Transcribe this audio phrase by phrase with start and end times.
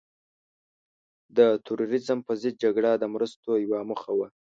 [1.37, 4.27] د تروریزم په ضد جګړه د مرستو یوه موخه وه.